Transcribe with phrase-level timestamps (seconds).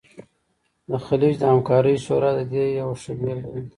[0.89, 3.61] د خلیج د همکارۍ شورا د دې یوه ښه بیلګه ده